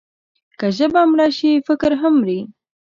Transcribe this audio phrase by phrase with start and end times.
[0.59, 2.39] که ژبه مړه شي، فکر هم مري.